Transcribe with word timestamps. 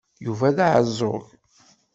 Yuba 0.25 0.49
d 0.55 0.57
aɛeẓẓug. 0.65 1.25